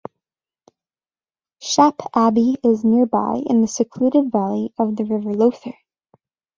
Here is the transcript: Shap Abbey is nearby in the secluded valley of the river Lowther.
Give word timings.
Shap 1.61 1.93
Abbey 2.15 2.57
is 2.63 2.83
nearby 2.83 3.43
in 3.47 3.61
the 3.61 3.67
secluded 3.67 4.31
valley 4.31 4.73
of 4.79 4.95
the 4.95 5.03
river 5.05 5.31
Lowther. 5.31 5.75